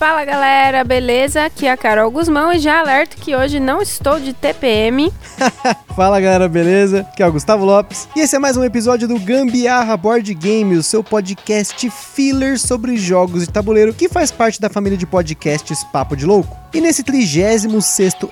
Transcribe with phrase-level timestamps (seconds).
[0.00, 1.44] Fala galera, beleza?
[1.44, 5.12] Aqui é a Carol Guzmão e já alerto que hoje não estou de TPM.
[5.94, 7.00] Fala galera, beleza?
[7.00, 10.74] Aqui é o Gustavo Lopes e esse é mais um episódio do Gambiarra Board Game,
[10.74, 15.84] o seu podcast filler sobre jogos de tabuleiro que faz parte da família de podcasts
[15.84, 16.59] Papo de Louco.
[16.72, 17.66] E nesse 36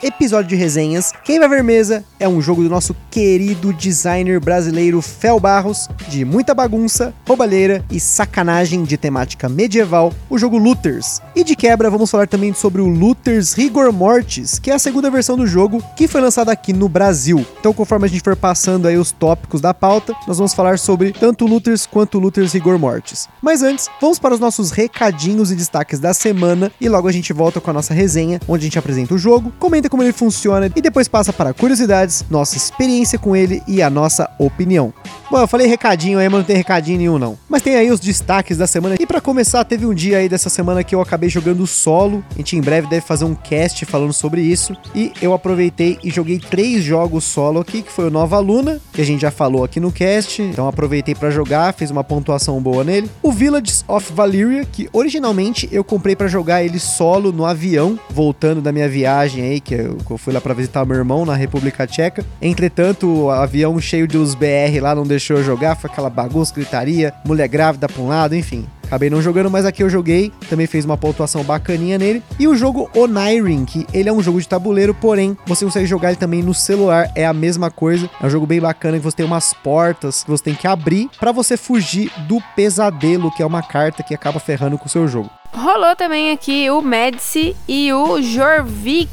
[0.00, 5.02] episódio de resenhas, quem vai ver mesa é um jogo do nosso querido designer brasileiro
[5.02, 11.20] Fel Barros, de muita bagunça, roubalheira e sacanagem de temática medieval, o jogo Looters.
[11.34, 15.10] E de quebra, vamos falar também sobre o Looters Rigor Mortis, que é a segunda
[15.10, 17.44] versão do jogo que foi lançada aqui no Brasil.
[17.58, 21.10] Então, conforme a gente for passando aí os tópicos da pauta, nós vamos falar sobre
[21.10, 23.28] tanto Looters quanto Looters Rigor Mortis.
[23.42, 27.32] Mas antes, vamos para os nossos recadinhos e destaques da semana e logo a gente
[27.32, 30.70] volta com a nossa resenha onde a gente apresenta o jogo, comenta como ele funciona
[30.74, 34.92] e depois passa para curiosidades, nossa experiência com ele e a nossa opinião.
[35.30, 37.38] Bom, eu falei recadinho aí, mas não tem recadinho nenhum não.
[37.50, 38.96] Mas tem aí os destaques da semana.
[38.98, 42.24] E para começar, teve um dia aí dessa semana que eu acabei jogando solo.
[42.34, 44.74] A gente em breve deve fazer um cast falando sobre isso.
[44.94, 49.02] E eu aproveitei e joguei três jogos solo aqui, que foi o Nova Luna, que
[49.02, 50.40] a gente já falou aqui no cast.
[50.40, 53.10] Então aproveitei para jogar, fiz uma pontuação boa nele.
[53.22, 58.60] O Villages of Valyria, que originalmente eu comprei para jogar ele solo no avião, voltando
[58.60, 61.36] da minha viagem aí, que eu, que eu fui lá para visitar meu irmão na
[61.36, 62.26] República Tcheca.
[62.42, 66.52] Entretanto, o avião cheio de os BR lá não deixou eu jogar, foi aquela bagunça,
[66.52, 68.66] gritaria, mulher grávida pra um lado, enfim.
[68.82, 72.20] Acabei não jogando, mas aqui eu joguei, também fez uma pontuação bacaninha nele.
[72.40, 76.08] E o jogo Oniring, que ele é um jogo de tabuleiro, porém você consegue jogar
[76.08, 78.10] ele também no celular, é a mesma coisa.
[78.20, 81.08] É um jogo bem bacana que você tem umas portas que você tem que abrir
[81.20, 85.06] para você fugir do pesadelo, que é uma carta que acaba ferrando com o seu
[85.06, 85.30] jogo.
[85.52, 89.08] Rolou também aqui o Medici e o Jorvik.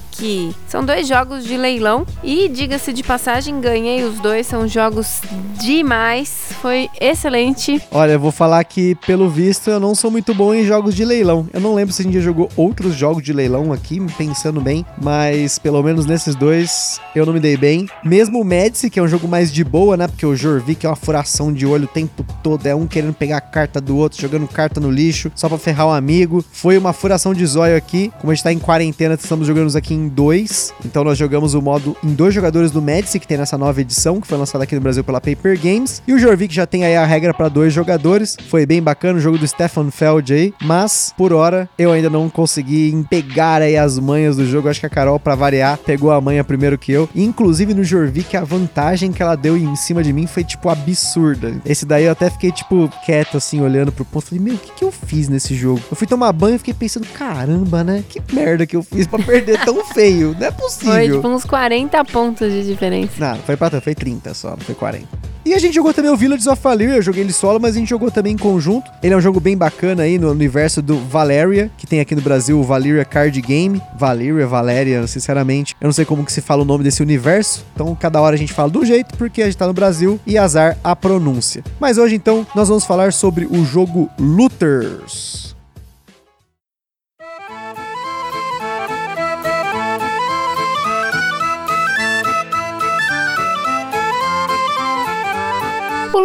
[0.67, 4.47] São dois jogos de leilão e, diga-se de passagem, ganhei os dois.
[4.47, 5.21] São jogos
[5.61, 6.49] demais.
[6.61, 7.81] Foi excelente.
[7.91, 11.03] Olha, eu vou falar que, pelo visto, eu não sou muito bom em jogos de
[11.03, 11.47] leilão.
[11.53, 14.85] Eu não lembro se a gente já jogou outros jogos de leilão aqui, pensando bem,
[15.01, 17.87] mas pelo menos nesses dois eu não me dei bem.
[18.03, 20.07] Mesmo o Medici, que é um jogo mais de boa, né?
[20.07, 22.65] Porque o Jorvik é uma furação de olho o tempo todo.
[22.65, 25.87] É um querendo pegar a carta do outro, jogando carta no lixo, só pra ferrar
[25.87, 26.43] o amigo.
[26.51, 28.11] Foi uma furação de zóio aqui.
[28.19, 30.73] Como a gente tá em quarentena, estamos jogando aqui em dois.
[30.83, 34.19] Então nós jogamos o modo em dois jogadores do Medici, que tem nessa nova edição,
[34.21, 36.01] que foi lançada aqui no Brasil pela Paper Games.
[36.07, 38.37] E o Jorvik já tem aí a regra para dois jogadores.
[38.49, 40.53] Foi bem bacana o jogo do Stefan Feld aí.
[40.61, 44.69] Mas, por hora, eu ainda não consegui pegar aí as manhas do jogo.
[44.69, 47.09] Acho que a Carol, para variar, pegou a manha primeiro que eu.
[47.15, 51.55] Inclusive no Jorvik, a vantagem que ela deu em cima de mim foi, tipo, absurda.
[51.65, 54.25] Esse daí eu até fiquei, tipo, quieto, assim, olhando pro ponto.
[54.25, 55.81] Falei, meu, o que, que eu fiz nesse jogo?
[55.89, 58.03] Eu fui tomar banho e fiquei pensando, caramba, né?
[58.07, 60.35] Que merda que eu fiz pra perder tão feio.
[60.37, 60.91] Não é possível.
[60.91, 63.13] Foi tipo uns 40 pontos de diferença.
[63.17, 65.07] Não, foi pra tanto, foi 30 só, não foi 40.
[65.45, 67.79] E a gente jogou também o Village of Valyria, eu joguei ele solo, mas a
[67.79, 68.91] gente jogou também em conjunto.
[69.01, 72.21] Ele é um jogo bem bacana aí no universo do Valeria, que tem aqui no
[72.21, 73.79] Brasil o Valyria Card Game.
[73.95, 77.63] Valyria, Valéria, sinceramente, eu não sei como que se fala o nome desse universo.
[77.75, 80.35] Então cada hora a gente fala do jeito, porque a gente tá no Brasil e
[80.35, 81.63] azar a pronúncia.
[81.79, 85.44] Mas hoje então nós vamos falar sobre o jogo Looters.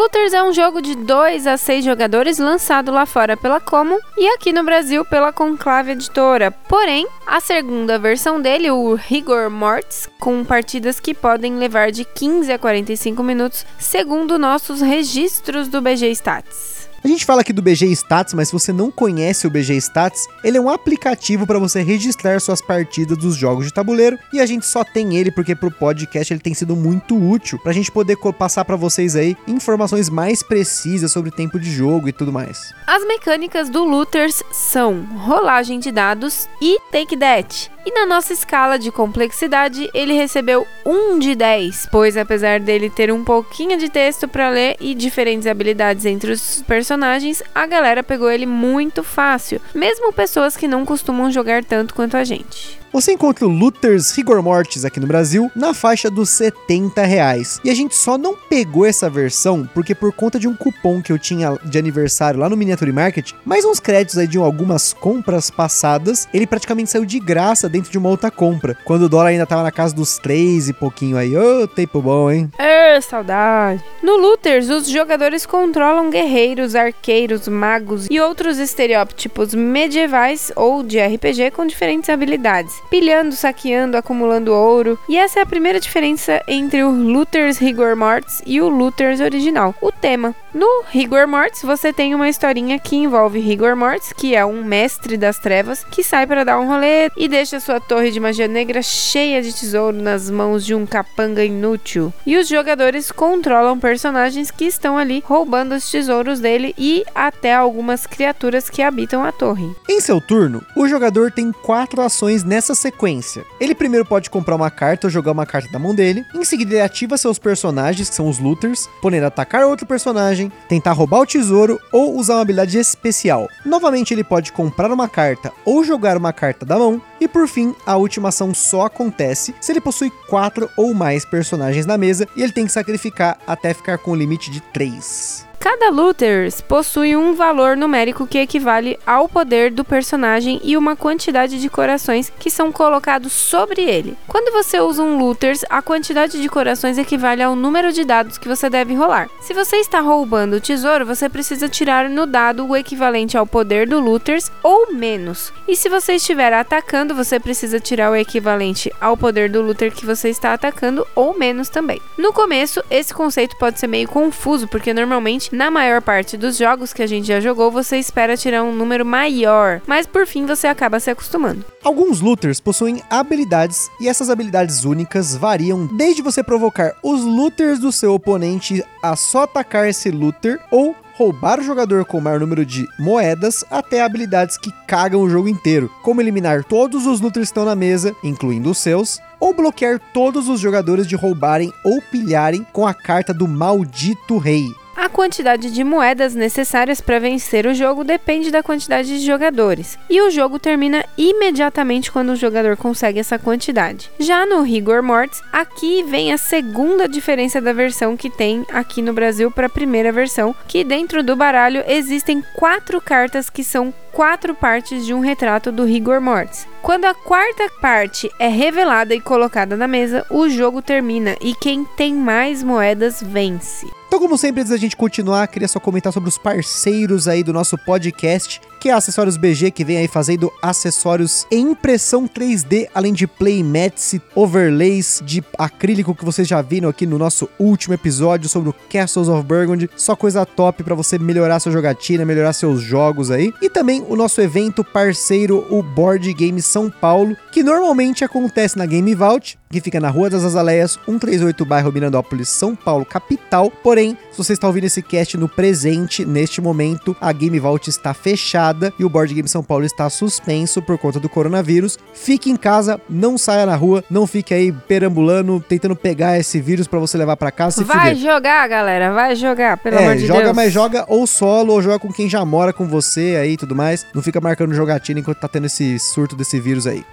[0.00, 4.26] Looters é um jogo de 2 a 6 jogadores lançado lá fora pela Common e
[4.28, 6.50] aqui no Brasil pela Conclave Editora.
[6.50, 12.50] Porém, a segunda versão dele, o Rigor Mortis, com partidas que podem levar de 15
[12.50, 16.89] a 45 minutos, segundo nossos registros do BG Stats.
[17.02, 20.26] A gente fala aqui do BG Stats, mas se você não conhece o BG Stats,
[20.44, 24.44] ele é um aplicativo para você registrar suas partidas dos jogos de tabuleiro e a
[24.44, 27.90] gente só tem ele porque pro podcast ele tem sido muito útil para a gente
[27.90, 32.74] poder passar para vocês aí informações mais precisas sobre tempo de jogo e tudo mais.
[32.86, 37.70] As mecânicas do Looters são rolagem de dados e take that.
[37.84, 43.12] E na nossa escala de complexidade, ele recebeu 1 de 10, pois apesar dele ter
[43.12, 48.30] um pouquinho de texto para ler e diferentes habilidades entre os personagens, a galera pegou
[48.30, 52.79] ele muito fácil, mesmo pessoas que não costumam jogar tanto quanto a gente.
[52.92, 57.60] Você encontra o Luthers Rigor Mortis aqui no Brasil na faixa dos 70 reais.
[57.64, 61.12] E a gente só não pegou essa versão porque por conta de um cupom que
[61.12, 65.50] eu tinha de aniversário lá no Miniature Market, mais uns créditos aí de algumas compras
[65.50, 68.76] passadas, ele praticamente saiu de graça dentro de uma outra compra.
[68.84, 71.36] Quando o dólar ainda tava na casa dos 3 e pouquinho aí.
[71.36, 72.50] Ô, oh, tempo bom, hein?
[72.58, 73.82] É, saudade.
[74.02, 81.50] No Looters, os jogadores controlam guerreiros, arqueiros, magos e outros estereótipos medievais ou de RPG
[81.52, 84.98] com diferentes habilidades, pilhando, saqueando, acumulando ouro.
[85.08, 89.74] E essa é a primeira diferença entre o Looters Rigor Mortis e o Looters original,
[89.80, 90.34] o tema.
[90.52, 95.16] No Rigor Mortis, você tem uma historinha que envolve Rigor Mortis, que é um mestre
[95.16, 98.82] das trevas que sai para dar um rolê e deixa sua torre de magia negra
[98.82, 102.12] cheia de tesouro nas mãos de um capanga inútil.
[102.26, 108.06] E os jogadores controlam personagens que estão ali roubando os tesouros dele e até algumas
[108.06, 109.70] criaturas que habitam a torre.
[109.88, 113.44] Em seu turno, o jogador tem quatro ações nessa sequência.
[113.60, 116.74] Ele primeiro pode comprar uma carta ou jogar uma carta da mão dele, em seguida
[116.74, 121.26] ele ativa seus personagens, que são os looters, podendo atacar outro personagem tentar roubar o
[121.26, 123.48] tesouro ou usar uma habilidade especial.
[123.66, 127.74] Novamente ele pode comprar uma carta ou jogar uma carta da mão, e por fim,
[127.84, 132.42] a última ação só acontece se ele possui 4 ou mais personagens na mesa e
[132.42, 135.49] ele tem que sacrificar até ficar com o limite de 3.
[135.62, 141.60] Cada Looters possui um valor numérico que equivale ao poder do personagem e uma quantidade
[141.60, 144.16] de corações que são colocados sobre ele.
[144.26, 148.48] Quando você usa um Looters, a quantidade de corações equivale ao número de dados que
[148.48, 149.28] você deve rolar.
[149.42, 153.86] Se você está roubando o tesouro, você precisa tirar no dado o equivalente ao poder
[153.86, 155.52] do Looters ou menos.
[155.68, 160.06] E se você estiver atacando, você precisa tirar o equivalente ao poder do Looter que
[160.06, 162.00] você está atacando ou menos também.
[162.16, 166.92] No começo, esse conceito pode ser meio confuso, porque normalmente na maior parte dos jogos
[166.92, 170.66] que a gente já jogou, você espera tirar um número maior, mas por fim você
[170.66, 171.64] acaba se acostumando.
[171.82, 177.90] Alguns looters possuem habilidades e essas habilidades únicas variam desde você provocar os looters do
[177.90, 182.64] seu oponente a só atacar esse looter ou roubar o jogador com o maior número
[182.64, 187.50] de moedas até habilidades que cagam o jogo inteiro, como eliminar todos os looters que
[187.50, 192.66] estão na mesa, incluindo os seus, ou bloquear todos os jogadores de roubarem ou pilharem
[192.72, 194.74] com a carta do maldito rei.
[195.00, 200.20] A quantidade de moedas necessárias para vencer o jogo depende da quantidade de jogadores, e
[200.20, 204.10] o jogo termina imediatamente quando o jogador consegue essa quantidade.
[204.20, 209.14] Já no Rigor Mortis, aqui vem a segunda diferença da versão que tem aqui no
[209.14, 214.54] Brasil para a primeira versão, que dentro do baralho existem quatro cartas que são quatro
[214.54, 216.68] partes de um retrato do Rigor Mortis.
[216.82, 221.86] Quando a quarta parte é revelada e colocada na mesa, o jogo termina e quem
[221.96, 223.86] tem mais moedas vence.
[224.20, 227.54] Então, como sempre, antes da gente continuar, queria só comentar sobre os parceiros aí do
[227.54, 233.12] nosso podcast, que é Acessórios BG, que vem aí fazendo acessórios em impressão 3D, além
[233.12, 238.70] de playmats overlays de acrílico que vocês já viram aqui no nosso último episódio sobre
[238.70, 239.90] o Castles of Burgundy.
[239.96, 243.52] Só coisa top para você melhorar sua jogatina, melhorar seus jogos aí.
[243.60, 248.86] E também o nosso evento parceiro, o Board Game São Paulo, que normalmente acontece na
[248.86, 253.70] Game Vault, que fica na Rua das Azaleias, 138, bairro Mirandópolis, São Paulo, capital.
[253.70, 258.14] Porém, se você está ouvindo esse cast no presente, neste momento, a Game Vault está
[258.14, 261.98] fechada e o Board Game São Paulo está suspenso por conta do coronavírus.
[262.12, 266.86] Fique em casa, não saia na rua, não fique aí perambulando, tentando pegar esse vírus
[266.86, 267.84] para você levar para casa.
[267.84, 268.16] vai fuder.
[268.16, 270.48] jogar, galera, vai jogar, pelo é, amor de joga, Deus.
[270.48, 273.56] Joga, mas joga ou solo, ou joga com quem já mora com você aí e
[273.56, 274.06] tudo mais.
[274.14, 277.04] Não fica marcando jogatina enquanto tá tendo esse surto desse vírus aí.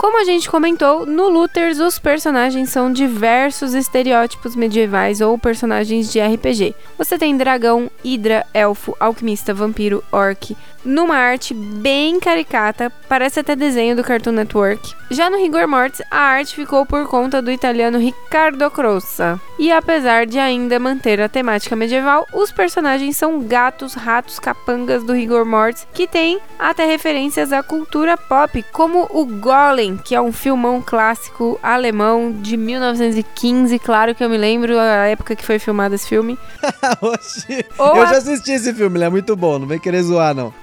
[0.00, 6.18] Como a gente comentou, no Luthers os personagens são diversos estereótipos medievais ou personagens de
[6.18, 6.74] RPG.
[6.96, 13.96] Você tem dragão, hidra, elfo, alquimista, vampiro, orc, numa arte bem caricata, parece até desenho
[13.96, 14.94] do Cartoon Network.
[15.10, 19.40] Já no Rigor Mortis, a arte ficou por conta do italiano Riccardo Crossa.
[19.58, 25.12] E apesar de ainda manter a temática medieval, os personagens são gatos, ratos, capangas do
[25.12, 30.32] Rigor Mortis, que tem até referências à cultura pop, como o Golem, que é um
[30.32, 35.94] filmão clássico alemão de 1915, claro que eu me lembro a época que foi filmado
[35.94, 36.38] esse filme.
[37.02, 38.06] Oxi, eu a...
[38.06, 40.54] já assisti esse filme, ele é muito bom, não vem querer zoar não.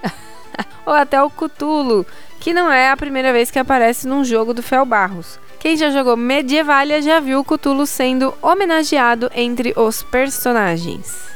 [0.85, 2.05] Ou até o Cthulhu,
[2.39, 5.39] que não é a primeira vez que aparece num jogo do Fel Barros.
[5.59, 11.27] Quem já jogou Medievalia já viu o Cthulhu sendo homenageado entre os personagens.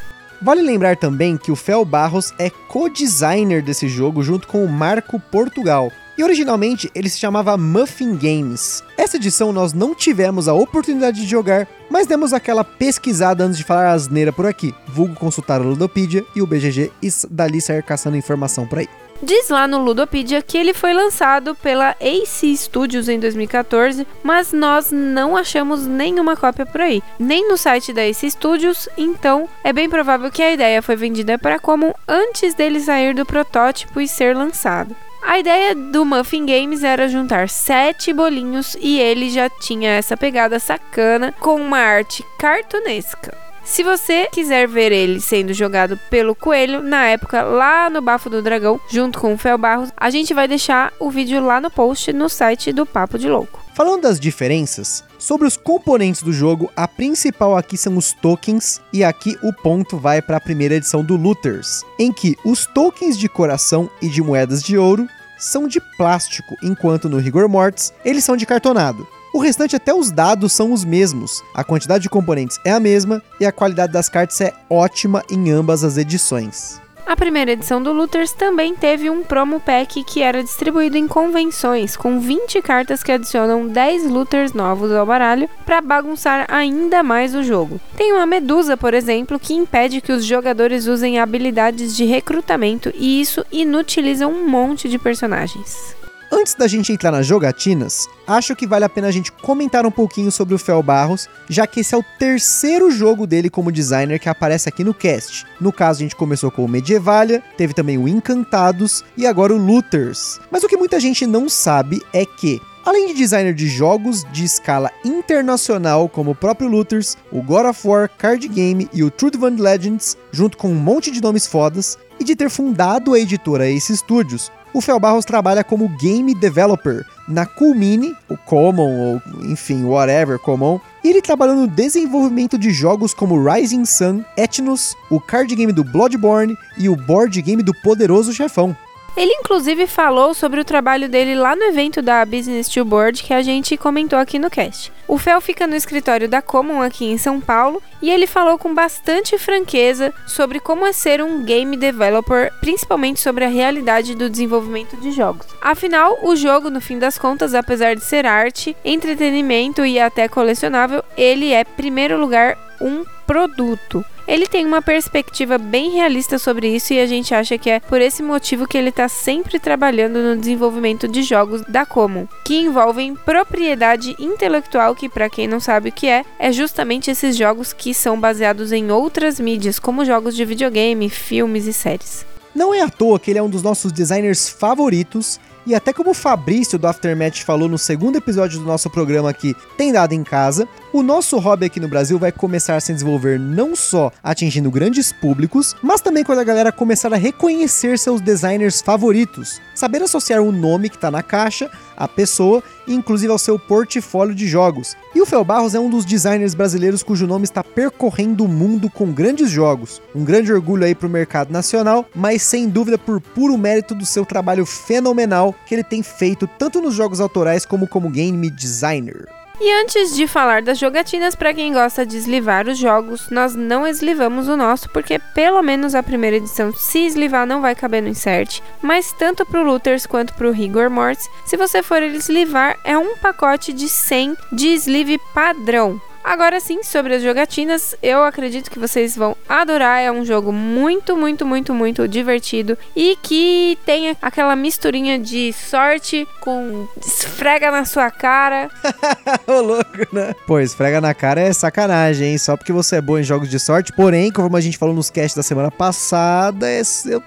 [0.41, 5.19] Vale lembrar também que o Fel Barros é co-designer desse jogo junto com o Marco
[5.19, 5.91] Portugal.
[6.17, 8.83] E originalmente ele se chamava Muffin Games.
[8.97, 13.63] Essa edição nós não tivemos a oportunidade de jogar, mas demos aquela pesquisada antes de
[13.63, 14.73] falar asneira por aqui.
[14.87, 18.89] Vulgo consultar a Ludopedia e o BGG e dali sair caçando informação por aí.
[19.23, 24.91] Diz lá no Ludopedia que ele foi lançado pela AC Studios em 2014, mas nós
[24.91, 29.87] não achamos nenhuma cópia por aí, nem no site da AC Studios, então é bem
[29.87, 34.35] provável que a ideia foi vendida para Common antes dele sair do protótipo e ser
[34.35, 34.95] lançado.
[35.21, 40.59] A ideia do Muffin Games era juntar sete bolinhos e ele já tinha essa pegada
[40.59, 43.50] sacana com uma arte cartunesca.
[43.63, 48.41] Se você quiser ver ele sendo jogado pelo coelho, na época lá no Bafo do
[48.41, 52.11] Dragão, junto com o Fel Barros, a gente vai deixar o vídeo lá no post
[52.11, 53.61] no site do Papo de Louco.
[53.73, 59.03] Falando das diferenças, sobre os componentes do jogo, a principal aqui são os tokens, e
[59.03, 63.29] aqui o ponto vai para a primeira edição do Looters, em que os tokens de
[63.29, 68.35] coração e de moedas de ouro são de plástico, enquanto no Rigor Mortis eles são
[68.35, 69.07] de cartonado.
[69.33, 71.41] O restante, até os dados, são os mesmos.
[71.53, 75.49] A quantidade de componentes é a mesma e a qualidade das cartas é ótima em
[75.51, 76.81] ambas as edições.
[77.05, 81.97] A primeira edição do Looters também teve um promo pack que era distribuído em convenções,
[81.97, 87.43] com 20 cartas que adicionam 10 Looters novos ao baralho para bagunçar ainda mais o
[87.43, 87.79] jogo.
[87.97, 93.19] Tem uma medusa, por exemplo, que impede que os jogadores usem habilidades de recrutamento e
[93.19, 96.00] isso inutiliza um monte de personagens.
[96.33, 99.91] Antes da gente entrar nas jogatinas, acho que vale a pena a gente comentar um
[99.91, 104.17] pouquinho sobre o Fel Barros, já que esse é o terceiro jogo dele como designer
[104.17, 105.45] que aparece aqui no cast.
[105.59, 109.57] No caso, a gente começou com o Medievalia, teve também o Encantados e agora o
[109.57, 110.39] Looters.
[110.49, 114.43] Mas o que muita gente não sabe é que Além de designer de jogos de
[114.43, 119.61] escala internacional, como o próprio Looters, o God of War Card Game e o Trudvang
[119.61, 123.97] Legends, junto com um monte de nomes fodas, e de ter fundado a editora Ace
[123.97, 130.37] Studios, o Fel Barros trabalha como game developer na Coolmini, o Common, ou enfim, whatever,
[130.37, 135.73] Common, e ele trabalhou no desenvolvimento de jogos como Rising Sun, Ethnos, o card game
[135.73, 138.77] do Bloodborne e o board game do Poderoso Chefão.
[139.15, 143.33] Ele inclusive falou sobre o trabalho dele lá no evento da Business to Board que
[143.33, 144.91] a gente comentou aqui no cast.
[145.07, 148.73] O Fel fica no escritório da Common aqui em São Paulo e ele falou com
[148.73, 154.95] bastante franqueza sobre como é ser um game developer, principalmente sobre a realidade do desenvolvimento
[154.97, 155.45] de jogos.
[155.61, 161.03] Afinal, o jogo, no fim das contas, apesar de ser arte, entretenimento e até colecionável,
[161.17, 164.03] ele é, primeiro lugar, um produto.
[164.31, 167.99] Ele tem uma perspectiva bem realista sobre isso e a gente acha que é por
[167.99, 173.13] esse motivo que ele está sempre trabalhando no desenvolvimento de jogos da Common, que envolvem
[173.13, 177.93] propriedade intelectual, que para quem não sabe o que é, é justamente esses jogos que
[177.93, 182.25] são baseados em outras mídias, como jogos de videogame, filmes e séries.
[182.55, 186.11] Não é à toa que ele é um dos nossos designers favoritos e até como
[186.11, 190.23] o Fabrício do Aftermath falou no segundo episódio do nosso programa aqui, tem dado em
[190.23, 194.69] casa, o nosso hobby aqui no Brasil vai começar a se desenvolver não só atingindo
[194.69, 200.41] grandes públicos, mas também quando a galera começar a reconhecer seus designers favoritos, saber associar
[200.41, 204.97] o nome que está na caixa, a pessoa e inclusive ao seu portfólio de jogos.
[205.15, 208.89] E o Fel Barros é um dos designers brasileiros cujo nome está percorrendo o mundo
[208.89, 210.01] com grandes jogos.
[210.13, 214.05] Um grande orgulho aí para o mercado nacional, mas sem dúvida por puro mérito do
[214.05, 219.40] seu trabalho fenomenal que ele tem feito tanto nos jogos autorais como como game designer.
[219.63, 223.85] E antes de falar das jogatinas, para quem gosta de eslivar os jogos, nós não
[223.85, 228.09] eslivamos o nosso, porque pelo menos a primeira edição, se eslivar, não vai caber no
[228.09, 228.59] insert.
[228.81, 233.71] Mas tanto pro Looters quanto pro Rigor Mortis, se você for eslivar, é um pacote
[233.71, 236.01] de 100 de sleeve padrão.
[236.23, 240.01] Agora sim, sobre as jogatinas, eu acredito que vocês vão adorar.
[240.01, 246.27] É um jogo muito, muito, muito, muito divertido e que tem aquela misturinha de sorte
[246.39, 248.69] com esfrega na sua cara.
[249.47, 250.33] Ô louco, né?
[250.45, 252.37] Pô, esfrega na cara é sacanagem, hein?
[252.37, 253.91] Só porque você é bom em jogos de sorte.
[253.93, 256.81] Porém, como a gente falou nos casts da semana passada, é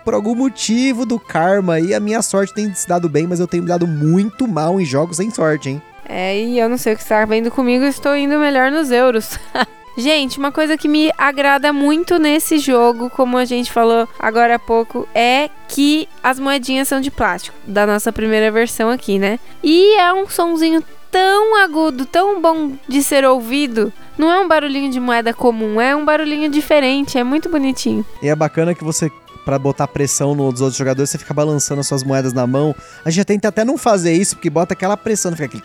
[0.05, 3.47] por algum motivo do karma aí, a minha sorte tem se dado bem, mas eu
[3.47, 5.83] tenho me dado muito mal em jogos sem sorte, hein?
[6.09, 9.39] É, e eu não sei o que está vendo comigo, estou indo melhor nos euros.
[9.97, 14.59] Gente, uma coisa que me agrada muito nesse jogo, como a gente falou agora há
[14.59, 19.39] pouco, é que as moedinhas são de plástico, da nossa primeira versão aqui, né?
[19.63, 20.83] E é um sonzinho
[21.13, 23.93] tão agudo, tão bom de ser ouvido.
[24.19, 28.05] Não é um barulhinho de moeda comum, é um barulhinho diferente, é muito bonitinho.
[28.21, 29.09] E é bacana que você
[29.45, 32.75] para botar pressão nos outros jogadores, você fica balançando as suas moedas na mão.
[33.05, 35.63] A gente tenta até não fazer isso, porque bota aquela pressão, fica aquele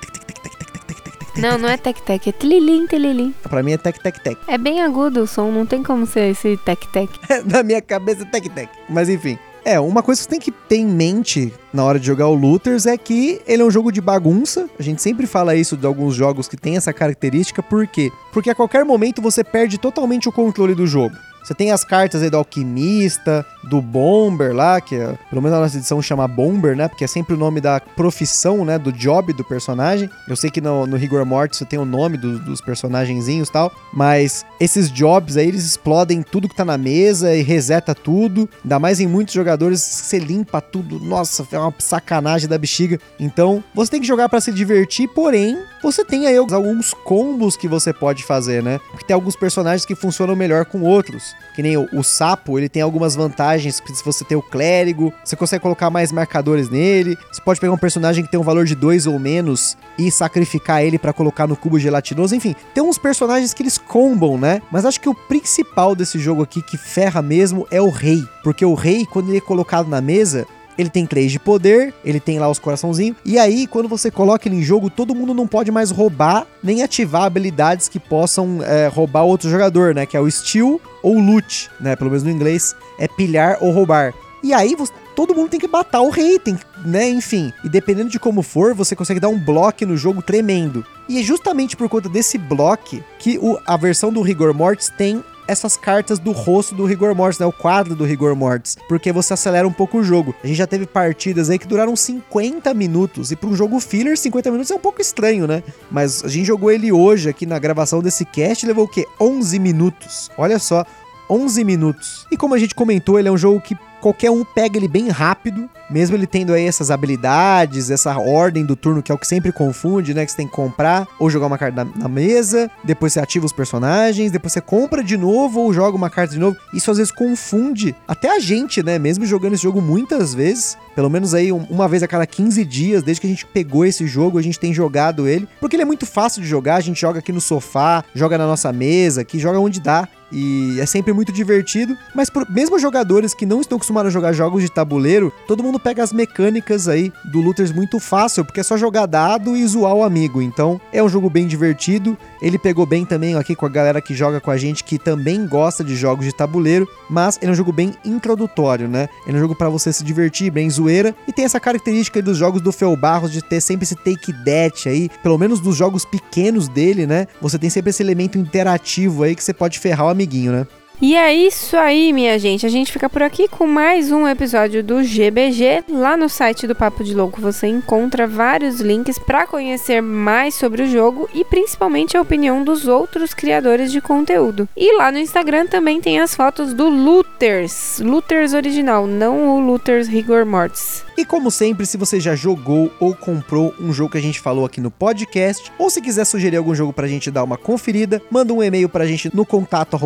[1.38, 3.34] não, não é tec-tec, é tililim, tililim.
[3.44, 4.38] Pra mim é tec-tec-tec.
[4.48, 7.10] É bem agudo o som, não tem como ser esse tec-tec.
[7.46, 8.70] Na minha cabeça é tec-tec.
[8.90, 9.38] Mas enfim.
[9.66, 12.34] É, uma coisa que você tem que ter em mente na hora de jogar o
[12.34, 14.70] Looters é que ele é um jogo de bagunça.
[14.80, 17.62] A gente sempre fala isso de alguns jogos que tem essa característica.
[17.62, 18.10] Por quê?
[18.32, 21.16] Porque a qualquer momento você perde totalmente o controle do jogo.
[21.44, 25.64] Você tem as cartas aí do alquimista, do bomber lá, que é, pelo menos na
[25.64, 26.88] nossa edição chama bomber, né?
[26.88, 28.78] Porque é sempre o nome da profissão, né?
[28.78, 30.10] Do job do personagem.
[30.28, 33.72] Eu sei que no, no Rigor Mortis tem o nome do, dos personagenzinhos e tal,
[33.94, 38.50] mas esses jobs aí, eles explodem tudo que tá na mesa e reseta tudo.
[38.64, 41.00] Ainda mais em muitos jogadores, você limpa tudo.
[41.00, 43.00] Nossa, é uma sacanagem da bexiga.
[43.20, 47.68] Então, você tem que jogar para se divertir, porém, você tem aí alguns combos que
[47.68, 48.80] você pode fazer, né?
[48.92, 51.29] Porque tem alguns personagens que funcionam melhor com outros.
[51.56, 53.82] Que nem o, o sapo, ele tem algumas vantagens.
[53.94, 57.18] Se você tem o clérigo, você consegue colocar mais marcadores nele.
[57.32, 60.84] Você pode pegar um personagem que tem um valor de 2 ou menos e sacrificar
[60.84, 62.36] ele para colocar no cubo gelatinoso.
[62.36, 64.62] Enfim, tem uns personagens que eles combam, né?
[64.72, 68.24] Mas acho que o principal desse jogo aqui que ferra mesmo é o rei.
[68.44, 70.48] Porque o rei, quando ele é colocado na mesa,
[70.80, 73.18] ele tem 3 de poder, ele tem lá os coraçãozinhos.
[73.26, 76.82] E aí, quando você coloca ele em jogo, todo mundo não pode mais roubar nem
[76.82, 80.06] ativar habilidades que possam é, roubar outro jogador, né?
[80.06, 81.98] Que é o steal ou loot, né?
[81.98, 84.14] Pelo menos no inglês é pilhar ou roubar.
[84.42, 87.10] E aí, você, todo mundo tem que matar o rei, tem, né?
[87.10, 87.52] Enfim.
[87.62, 90.86] E dependendo de como for, você consegue dar um bloco no jogo tremendo.
[91.10, 95.22] E é justamente por conta desse bloco que o, a versão do Rigor Mortis tem
[95.50, 97.46] essas cartas do rosto do Rigor Mortis, né?
[97.46, 100.36] O quadro do Rigor Mortis, porque você acelera um pouco o jogo.
[100.44, 104.16] A gente já teve partidas aí que duraram 50 minutos, e para um jogo filler,
[104.16, 105.64] 50 minutos é um pouco estranho, né?
[105.90, 109.06] Mas a gente jogou ele hoje aqui na gravação desse cast, levou o quê?
[109.20, 110.30] 11 minutos.
[110.38, 110.86] Olha só,
[111.28, 112.28] 11 minutos.
[112.32, 115.10] E como a gente comentou, ele é um jogo que qualquer um pega ele bem
[115.10, 119.28] rápido, mesmo ele tendo aí essas habilidades, essa ordem do turno que é o que
[119.28, 120.26] sempre confunde, né?
[120.26, 123.46] Que você tem que comprar ou jogar uma carta na, na, mesa, depois você ativa
[123.46, 126.58] os personagens, depois você compra de novo ou joga uma carta de novo.
[126.74, 129.00] Isso às vezes confunde até a gente, né?
[129.00, 133.04] Mesmo jogando esse jogo muitas vezes, pelo menos aí uma vez a cada 15 dias,
[133.04, 135.86] desde que a gente pegou esse jogo, a gente tem jogado ele, porque ele é
[135.86, 139.40] muito fácil de jogar, a gente joga aqui no sofá, joga na nossa mesa, que
[139.40, 141.98] joga onde dá e é sempre muito divertido.
[142.14, 145.80] Mas por, mesmo jogadores que não estão acostumados a jogar jogos de tabuleiro, todo mundo
[145.80, 149.94] pega as mecânicas aí do Looters muito fácil, porque é só jogar dado e zoar
[149.94, 150.42] o amigo.
[150.42, 152.18] Então é um jogo bem divertido.
[152.42, 155.46] Ele pegou bem também aqui com a galera que joga com a gente, que também
[155.48, 159.10] gosta de jogos de tabuleiro, mas ele é um jogo bem introdutório, né?
[159.26, 162.38] Ele é um jogo para você se divertir, bem zoeira, e tem essa característica dos
[162.38, 166.06] jogos do Fel Barros de ter sempre esse take that aí, pelo menos dos jogos
[166.06, 167.28] pequenos dele, né?
[167.42, 170.68] Você tem sempre esse elemento interativo aí que você pode ferrar o amiguinho, né?
[171.02, 172.66] E é isso aí, minha gente.
[172.66, 175.86] A gente fica por aqui com mais um episódio do GBG.
[175.90, 180.84] Lá no site do Papo de Louco você encontra vários links para conhecer mais sobre
[180.84, 184.68] o jogo e principalmente a opinião dos outros criadores de conteúdo.
[184.76, 190.10] E lá no Instagram também tem as fotos do Looters, Looters original, não o Looters
[190.10, 191.06] Rigor Mortis.
[191.18, 194.66] E como sempre, se você já jogou ou comprou um jogo que a gente falou
[194.66, 198.54] aqui no podcast, ou se quiser sugerir algum jogo pra gente dar uma conferida, manda
[198.54, 199.98] um e-mail pra gente no contato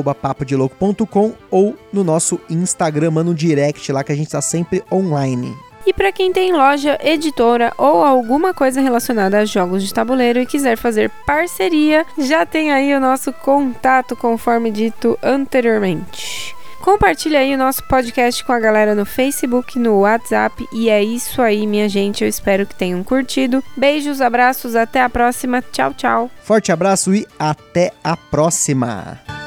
[1.52, 5.56] ou no nosso Instagram, manda um direct lá que a gente tá sempre online.
[5.86, 10.46] E para quem tem loja, editora ou alguma coisa relacionada a jogos de tabuleiro e
[10.46, 16.56] quiser fazer parceria, já tem aí o nosso contato conforme dito anteriormente.
[16.80, 20.68] Compartilha aí o nosso podcast com a galera no Facebook, no WhatsApp.
[20.74, 22.24] E é isso aí, minha gente.
[22.24, 23.64] Eu espero que tenham curtido.
[23.76, 25.62] Beijos, abraços, até a próxima.
[25.62, 26.32] Tchau, tchau.
[26.44, 29.43] Forte abraço e até a próxima.